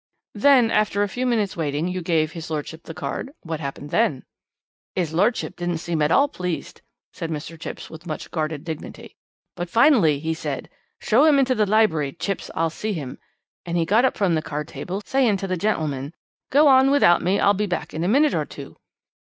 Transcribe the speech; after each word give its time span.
"'Then, 0.33 0.71
after 0.71 1.03
a 1.03 1.07
few 1.07 1.27
minutes' 1.27 1.55
waiting, 1.55 1.87
you 1.87 2.01
gave 2.01 2.31
his 2.31 2.49
lordship 2.49 2.81
the 2.85 2.93
card? 2.95 3.29
What 3.43 3.59
happened 3.59 3.91
then?' 3.91 4.23
"''Is 4.95 5.13
lordship 5.13 5.55
didn't 5.57 5.77
seem 5.77 6.01
at 6.01 6.09
all 6.11 6.27
pleased,' 6.27 6.81
said 7.13 7.29
Mr. 7.29 7.53
Chipps 7.55 7.87
with 7.87 8.07
much 8.07 8.31
guarded 8.31 8.63
dignity; 8.63 9.15
'but 9.55 9.69
finally 9.69 10.17
he 10.17 10.33
said: 10.33 10.69
"Show 10.99 11.25
him 11.25 11.37
into 11.37 11.53
the 11.53 11.67
library, 11.67 12.13
Chipps, 12.13 12.49
I'll 12.55 12.71
see 12.71 12.93
him," 12.93 13.19
and 13.63 13.77
he 13.77 13.85
got 13.85 14.03
up 14.03 14.17
from 14.17 14.33
the 14.33 14.41
card 14.41 14.67
table, 14.67 15.03
saying 15.05 15.37
to 15.37 15.45
the 15.47 15.55
gentlemen: 15.55 16.15
"Go 16.49 16.67
on 16.67 16.89
without 16.89 17.21
me; 17.21 17.39
I'll 17.39 17.53
be 17.53 17.67
back 17.67 17.93
in 17.93 18.03
a 18.03 18.07
minute 18.07 18.33
or 18.33 18.45
two." 18.45 18.77